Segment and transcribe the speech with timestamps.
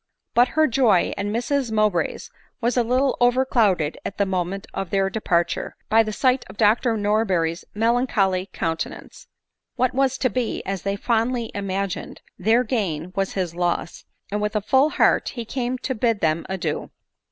[0.33, 4.89] But her joy, and Mrs Mowbray's, was a little overcloud ed at the moment of
[4.89, 9.27] their departure, by the sight of Dr Norberry's melancholy countenance.
[9.75, 14.55] What was to be, as they fondly imagined, their gain, was his loss, and with
[14.55, 16.89] a full heart he came to bid them adieu.